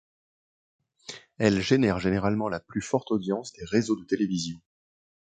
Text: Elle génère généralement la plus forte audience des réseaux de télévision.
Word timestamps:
Elle 1.37 1.61
génère 1.61 1.99
généralement 1.99 2.49
la 2.49 2.59
plus 2.59 2.81
forte 2.81 3.11
audience 3.11 3.53
des 3.53 3.65
réseaux 3.65 3.95
de 3.95 4.03
télévision. 4.03 4.59